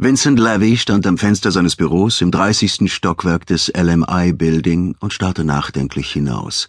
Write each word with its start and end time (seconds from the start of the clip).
Vincent 0.00 0.38
Levy 0.38 0.76
stand 0.76 1.08
am 1.08 1.18
Fenster 1.18 1.50
seines 1.50 1.74
Büros 1.74 2.20
im 2.20 2.30
30. 2.30 2.86
Stockwerk 2.86 3.46
des 3.46 3.66
LMI 3.76 4.32
Building 4.32 4.94
und 5.00 5.12
starrte 5.12 5.42
nachdenklich 5.42 6.12
hinaus. 6.12 6.68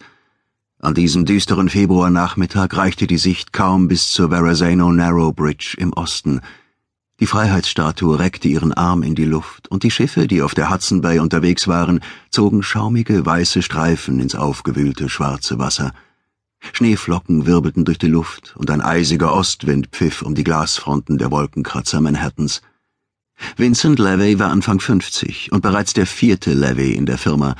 An 0.80 0.94
diesem 0.94 1.26
düsteren 1.26 1.68
Februarnachmittag 1.68 2.76
reichte 2.76 3.06
die 3.06 3.18
Sicht 3.18 3.52
kaum 3.52 3.86
bis 3.86 4.10
zur 4.10 4.30
Verrazano 4.30 4.90
Narrow 4.90 5.32
Bridge 5.32 5.76
im 5.78 5.92
Osten. 5.92 6.40
Die 7.20 7.26
Freiheitsstatue 7.26 8.18
reckte 8.18 8.48
ihren 8.48 8.72
Arm 8.72 9.04
in 9.04 9.14
die 9.14 9.26
Luft, 9.26 9.68
und 9.68 9.84
die 9.84 9.92
Schiffe, 9.92 10.26
die 10.26 10.42
auf 10.42 10.54
der 10.54 10.68
Hudson 10.68 11.00
Bay 11.00 11.20
unterwegs 11.20 11.68
waren, 11.68 12.00
zogen 12.30 12.64
schaumige 12.64 13.24
weiße 13.24 13.62
Streifen 13.62 14.18
ins 14.18 14.34
aufgewühlte 14.34 15.08
schwarze 15.08 15.60
Wasser. 15.60 15.92
Schneeflocken 16.72 17.46
wirbelten 17.46 17.84
durch 17.84 17.98
die 17.98 18.08
Luft, 18.08 18.56
und 18.56 18.72
ein 18.72 18.80
eisiger 18.80 19.32
Ostwind 19.32 19.90
pfiff 19.92 20.22
um 20.22 20.34
die 20.34 20.42
Glasfronten 20.42 21.16
der 21.16 21.30
Wolkenkratzer 21.30 22.00
Manhattans. 22.00 22.60
Vincent 23.56 23.98
Levy 23.98 24.38
war 24.38 24.50
Anfang 24.50 24.80
50 24.80 25.52
und 25.52 25.60
bereits 25.60 25.92
der 25.92 26.06
vierte 26.06 26.52
Levy 26.54 26.92
in 26.92 27.06
der 27.06 27.18
Firma. 27.18 27.54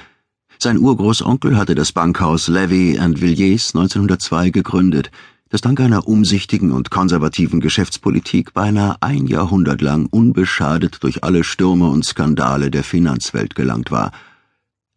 Sein 0.58 0.78
Urgroßonkel 0.78 1.56
hatte 1.56 1.74
das 1.74 1.92
Bankhaus 1.92 2.48
Levy 2.48 2.98
Villiers 2.98 3.74
1902 3.74 4.50
gegründet, 4.50 5.10
das 5.48 5.62
dank 5.62 5.80
einer 5.80 6.06
umsichtigen 6.06 6.70
und 6.70 6.90
konservativen 6.90 7.60
Geschäftspolitik 7.60 8.54
beinahe 8.54 8.96
ein 9.00 9.26
Jahrhundert 9.26 9.82
lang 9.82 10.06
unbeschadet 10.06 10.98
durch 11.02 11.24
alle 11.24 11.42
Stürme 11.42 11.88
und 11.88 12.04
Skandale 12.04 12.70
der 12.70 12.84
Finanzwelt 12.84 13.56
gelangt 13.56 13.90
war. 13.90 14.12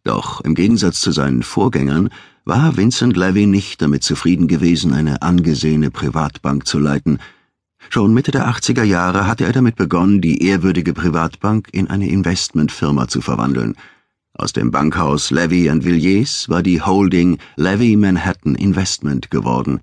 Doch 0.04 0.42
im 0.42 0.54
Gegensatz 0.54 1.00
zu 1.00 1.10
seinen 1.10 1.42
Vorgängern 1.42 2.10
war 2.44 2.76
Vincent 2.76 3.16
Levy 3.16 3.46
nicht 3.46 3.82
damit 3.82 4.04
zufrieden 4.04 4.46
gewesen, 4.46 4.92
eine 4.92 5.22
angesehene 5.22 5.90
Privatbank 5.90 6.66
zu 6.66 6.78
leiten, 6.78 7.18
Schon 7.90 8.14
Mitte 8.14 8.30
der 8.30 8.48
80er 8.48 8.82
Jahre 8.82 9.26
hatte 9.26 9.44
er 9.44 9.52
damit 9.52 9.76
begonnen, 9.76 10.20
die 10.20 10.42
ehrwürdige 10.46 10.92
Privatbank 10.92 11.68
in 11.72 11.88
eine 11.88 12.08
Investmentfirma 12.08 13.08
zu 13.08 13.20
verwandeln. 13.20 13.76
Aus 14.36 14.52
dem 14.52 14.72
Bankhaus 14.72 15.30
Levy 15.30 15.70
Villiers 15.84 16.48
war 16.48 16.62
die 16.62 16.82
Holding 16.82 17.38
Levy 17.56 17.96
Manhattan 17.96 18.56
Investment 18.56 19.30
geworden. 19.30 19.80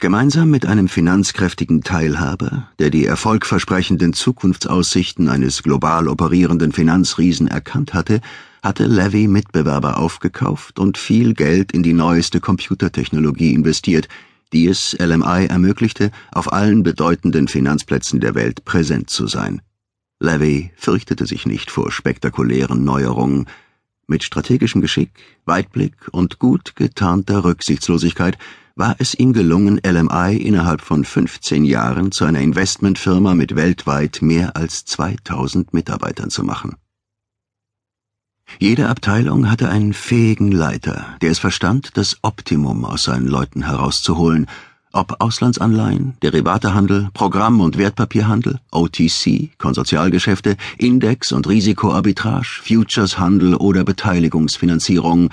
Gemeinsam 0.00 0.48
mit 0.48 0.64
einem 0.64 0.86
finanzkräftigen 0.86 1.82
Teilhaber, 1.82 2.68
der 2.78 2.90
die 2.90 3.04
erfolgversprechenden 3.04 4.12
Zukunftsaussichten 4.12 5.28
eines 5.28 5.64
global 5.64 6.06
operierenden 6.06 6.70
Finanzriesen 6.70 7.48
erkannt 7.48 7.94
hatte, 7.94 8.20
hatte 8.62 8.86
Levy 8.86 9.26
Mitbewerber 9.26 9.98
aufgekauft 9.98 10.78
und 10.78 10.96
viel 10.96 11.34
Geld 11.34 11.72
in 11.72 11.82
die 11.82 11.94
neueste 11.94 12.38
Computertechnologie 12.38 13.54
investiert, 13.54 14.06
die 14.52 14.66
es 14.66 14.96
LMI 14.98 15.46
ermöglichte, 15.46 16.10
auf 16.32 16.52
allen 16.52 16.82
bedeutenden 16.82 17.48
Finanzplätzen 17.48 18.20
der 18.20 18.34
Welt 18.34 18.64
präsent 18.64 19.10
zu 19.10 19.26
sein. 19.26 19.62
Levy 20.20 20.72
fürchtete 20.76 21.26
sich 21.26 21.46
nicht 21.46 21.70
vor 21.70 21.92
spektakulären 21.92 22.84
Neuerungen. 22.84 23.46
Mit 24.06 24.24
strategischem 24.24 24.80
Geschick, 24.80 25.10
Weitblick 25.44 26.08
und 26.12 26.38
gut 26.38 26.74
getarnter 26.74 27.44
Rücksichtslosigkeit 27.44 28.38
war 28.74 28.96
es 28.98 29.14
ihm 29.14 29.32
gelungen, 29.32 29.80
LMI 29.84 30.36
innerhalb 30.36 30.80
von 30.80 31.04
15 31.04 31.64
Jahren 31.64 32.12
zu 32.12 32.24
einer 32.24 32.40
Investmentfirma 32.40 33.34
mit 33.34 33.54
weltweit 33.54 34.20
mehr 34.22 34.56
als 34.56 34.84
2000 34.84 35.74
Mitarbeitern 35.74 36.30
zu 36.30 36.44
machen. 36.44 36.76
Jede 38.60 38.88
Abteilung 38.88 39.48
hatte 39.48 39.68
einen 39.68 39.92
fähigen 39.92 40.50
Leiter, 40.50 41.06
der 41.22 41.30
es 41.30 41.38
verstand, 41.38 41.90
das 41.94 42.16
Optimum 42.22 42.84
aus 42.84 43.04
seinen 43.04 43.28
Leuten 43.28 43.62
herauszuholen, 43.62 44.46
ob 44.92 45.20
Auslandsanleihen, 45.20 46.16
Derivatehandel, 46.24 47.08
Programm- 47.14 47.60
und 47.60 47.78
Wertpapierhandel, 47.78 48.58
OTC, 48.72 49.56
Konsortialgeschäfte, 49.58 50.56
Index- 50.76 51.30
und 51.30 51.46
Risikoarbitrage, 51.46 52.62
Futureshandel 52.64 53.54
oder 53.54 53.84
Beteiligungsfinanzierung. 53.84 55.30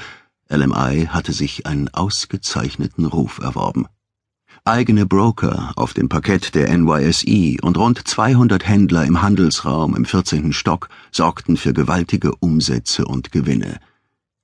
LMI 0.48 1.08
hatte 1.10 1.34
sich 1.34 1.66
einen 1.66 1.90
ausgezeichneten 1.90 3.08
Ruf 3.08 3.40
erworben. 3.40 3.88
Eigene 4.68 5.06
Broker 5.06 5.74
auf 5.76 5.94
dem 5.94 6.10
Parkett 6.10 6.56
der 6.56 6.76
NYSE 6.76 7.58
und 7.62 7.78
rund 7.78 8.08
200 8.08 8.68
Händler 8.68 9.06
im 9.06 9.22
Handelsraum 9.22 9.96
im 9.96 10.06
14. 10.06 10.54
Stock 10.54 10.90
sorgten 11.12 11.56
für 11.56 11.72
gewaltige 11.72 12.34
Umsätze 12.38 13.06
und 13.06 13.32
Gewinne. 13.32 13.80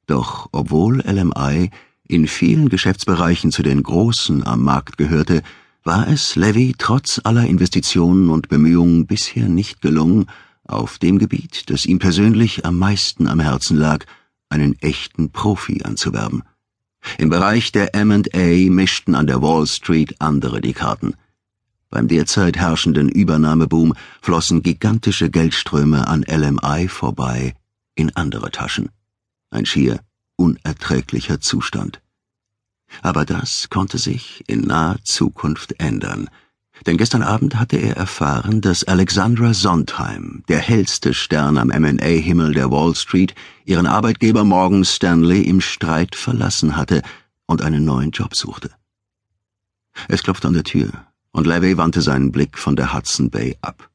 Doch 0.05 0.47
obwohl 0.51 1.01
LMI 1.01 1.71
in 2.07 2.27
vielen 2.27 2.69
Geschäftsbereichen 2.69 3.51
zu 3.51 3.63
den 3.63 3.81
Großen 3.81 4.45
am 4.45 4.61
Markt 4.61 4.99
gehörte, 4.99 5.41
war 5.83 6.07
es 6.07 6.35
Levy 6.35 6.75
trotz 6.77 7.19
aller 7.23 7.47
Investitionen 7.47 8.29
und 8.29 8.47
Bemühungen 8.47 9.07
bisher 9.07 9.49
nicht 9.49 9.81
gelungen, 9.81 10.27
auf 10.67 10.99
dem 10.99 11.17
Gebiet, 11.17 11.71
das 11.71 11.87
ihm 11.87 11.97
persönlich 11.97 12.63
am 12.63 12.77
meisten 12.77 13.27
am 13.27 13.39
Herzen 13.39 13.75
lag, 13.75 14.05
einen 14.49 14.77
echten 14.81 15.31
Profi 15.31 15.81
anzuwerben. 15.83 16.43
Im 17.17 17.29
Bereich 17.29 17.71
der 17.71 17.95
M&A 17.95 18.69
mischten 18.69 19.15
an 19.15 19.27
der 19.27 19.41
Wall 19.41 19.67
Street 19.67 20.15
andere 20.19 20.61
die 20.61 20.73
Karten. 20.73 21.15
Beim 21.89 22.07
derzeit 22.07 22.57
herrschenden 22.57 23.09
Übernahmeboom 23.09 23.93
flossen 24.21 24.63
gigantische 24.63 25.29
Geldströme 25.29 26.07
an 26.07 26.23
LMI 26.23 26.87
vorbei 26.87 27.53
in 27.95 28.15
andere 28.15 28.51
Taschen. 28.51 28.89
Ein 29.49 29.65
schier 29.65 29.99
unerträglicher 30.37 31.41
Zustand. 31.41 32.01
Aber 33.01 33.25
das 33.25 33.69
konnte 33.69 33.97
sich 33.97 34.43
in 34.47 34.61
naher 34.61 34.99
Zukunft 35.03 35.79
ändern 35.79 36.29
denn 36.85 36.97
gestern 36.97 37.21
Abend 37.21 37.55
hatte 37.55 37.77
er 37.77 37.95
erfahren, 37.95 38.61
dass 38.61 38.83
Alexandra 38.83 39.53
Sondheim, 39.53 40.43
der 40.47 40.59
hellste 40.59 41.13
Stern 41.13 41.57
am 41.57 41.69
M&A-Himmel 41.69 42.53
der 42.53 42.71
Wall 42.71 42.95
Street, 42.95 43.35
ihren 43.65 43.85
Arbeitgeber 43.85 44.43
Morgan 44.43 44.83
Stanley 44.83 45.43
im 45.43 45.61
Streit 45.61 46.15
verlassen 46.15 46.75
hatte 46.75 47.01
und 47.45 47.61
einen 47.61 47.85
neuen 47.85 48.11
Job 48.11 48.35
suchte. 48.35 48.71
Es 50.07 50.23
klopfte 50.23 50.47
an 50.47 50.53
der 50.53 50.63
Tür, 50.63 50.91
und 51.31 51.47
Levy 51.47 51.77
wandte 51.77 52.01
seinen 52.01 52.31
Blick 52.31 52.57
von 52.57 52.75
der 52.75 52.93
Hudson 52.93 53.29
Bay 53.29 53.57
ab. 53.61 53.89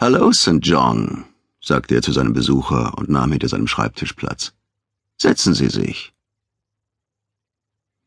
Hallo, 0.00 0.32
St. 0.32 0.60
John, 0.60 1.24
sagte 1.60 1.96
er 1.96 2.02
zu 2.02 2.12
seinem 2.12 2.32
Besucher 2.32 2.96
und 2.96 3.08
nahm 3.08 3.32
hinter 3.32 3.48
seinem 3.48 3.66
Schreibtisch 3.66 4.12
Platz. 4.12 4.52
Setzen 5.18 5.54
Sie 5.54 5.68
sich. 5.68 6.12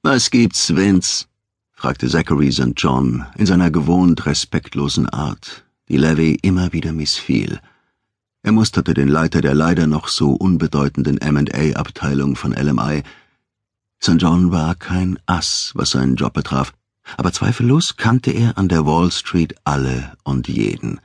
Was 0.02 0.31
gibt's, 0.31 0.75
Vince? 0.75 1.25
Fragte 1.73 2.07
Zachary 2.07 2.51
St. 2.51 2.73
John 2.75 3.25
in 3.38 3.45
seiner 3.45 3.72
gewohnt 3.72 4.25
respektlosen 4.25 5.09
Art, 5.09 5.66
die 5.89 5.97
Levy 5.97 6.38
immer 6.41 6.73
wieder 6.73 6.94
missfiel. 6.94 7.59
Er 8.44 8.51
musterte 8.51 8.94
den 8.94 9.07
Leiter 9.07 9.41
der 9.41 9.53
leider 9.53 9.88
noch 9.88 10.07
so 10.07 10.31
unbedeutenden 10.31 11.17
M&A-Abteilung 11.19 12.35
von 12.35 12.53
LMI. 12.53 13.03
St. 14.01 14.16
John 14.17 14.51
war 14.51 14.75
kein 14.75 15.17
Ass, 15.25 15.72
was 15.75 15.91
seinen 15.91 16.16
Job 16.16 16.33
betraf, 16.33 16.73
aber 17.17 17.31
zweifellos 17.31 17.97
kannte 17.97 18.31
er 18.31 18.57
an 18.57 18.67
der 18.67 18.85
Wall 18.85 19.12
Street 19.12 19.56
alle 19.63 20.13
und 20.23 20.47
jeden. 20.47 21.00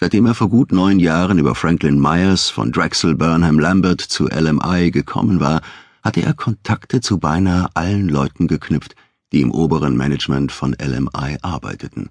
Seitdem 0.00 0.26
er 0.26 0.34
vor 0.34 0.48
gut 0.48 0.72
neun 0.72 0.98
Jahren 0.98 1.38
über 1.38 1.54
Franklin 1.54 2.00
Myers 2.00 2.50
von 2.50 2.72
Drexel 2.72 3.14
Burnham 3.14 3.58
Lambert 3.58 4.00
zu 4.00 4.26
LMI 4.26 4.90
gekommen 4.90 5.40
war, 5.40 5.62
hatte 6.02 6.22
er 6.22 6.34
Kontakte 6.34 7.00
zu 7.00 7.18
beinahe 7.18 7.68
allen 7.74 8.08
Leuten 8.08 8.48
geknüpft, 8.48 8.96
die 9.32 9.40
im 9.40 9.50
oberen 9.50 9.96
Management 9.96 10.52
von 10.52 10.74
LMI 10.74 11.38
arbeiteten. 11.42 12.10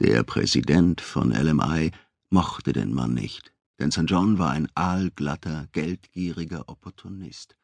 Der 0.00 0.22
Präsident 0.22 1.00
von 1.00 1.32
LMI 1.32 1.92
mochte 2.30 2.72
den 2.72 2.92
Mann 2.92 3.14
nicht, 3.14 3.52
denn 3.78 3.90
St. 3.90 4.04
John 4.06 4.38
war 4.38 4.50
ein 4.50 4.68
aalglatter, 4.74 5.68
geldgieriger 5.72 6.68
Opportunist. 6.68 7.57